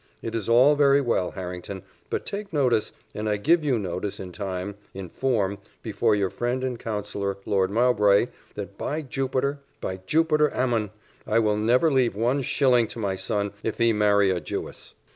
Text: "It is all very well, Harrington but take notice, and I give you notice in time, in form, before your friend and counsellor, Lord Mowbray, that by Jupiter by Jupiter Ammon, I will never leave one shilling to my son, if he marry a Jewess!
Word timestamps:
"It 0.23 0.33
is 0.33 0.49
all 0.49 0.75
very 0.75 0.99
well, 0.99 1.29
Harrington 1.29 1.83
but 2.09 2.25
take 2.25 2.51
notice, 2.51 2.91
and 3.13 3.29
I 3.29 3.37
give 3.37 3.63
you 3.63 3.77
notice 3.77 4.19
in 4.19 4.31
time, 4.31 4.73
in 4.95 5.09
form, 5.09 5.59
before 5.83 6.15
your 6.15 6.31
friend 6.31 6.63
and 6.63 6.79
counsellor, 6.79 7.37
Lord 7.45 7.69
Mowbray, 7.69 8.29
that 8.55 8.79
by 8.79 9.03
Jupiter 9.03 9.59
by 9.79 9.97
Jupiter 10.07 10.49
Ammon, 10.55 10.89
I 11.27 11.37
will 11.37 11.55
never 11.55 11.91
leave 11.91 12.15
one 12.15 12.41
shilling 12.41 12.87
to 12.87 12.97
my 12.97 13.15
son, 13.15 13.51
if 13.61 13.77
he 13.77 13.93
marry 13.93 14.31
a 14.31 14.39
Jewess! 14.39 14.95